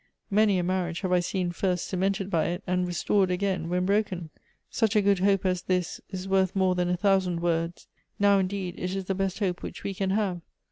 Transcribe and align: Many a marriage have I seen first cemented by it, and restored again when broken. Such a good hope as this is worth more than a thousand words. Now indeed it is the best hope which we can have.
Many 0.31 0.57
a 0.57 0.63
marriage 0.63 1.01
have 1.01 1.11
I 1.11 1.19
seen 1.19 1.51
first 1.51 1.85
cemented 1.85 2.31
by 2.31 2.45
it, 2.45 2.63
and 2.65 2.87
restored 2.87 3.29
again 3.29 3.69
when 3.69 3.85
broken. 3.85 4.31
Such 4.71 4.95
a 4.95 5.01
good 5.03 5.19
hope 5.19 5.45
as 5.45 5.61
this 5.61 6.01
is 6.09 6.27
worth 6.27 6.55
more 6.55 6.73
than 6.73 6.89
a 6.89 6.97
thousand 6.97 7.39
words. 7.39 7.87
Now 8.17 8.39
indeed 8.39 8.79
it 8.79 8.95
is 8.95 9.05
the 9.05 9.13
best 9.13 9.37
hope 9.37 9.61
which 9.61 9.83
we 9.83 9.93
can 9.93 10.09
have. 10.09 10.41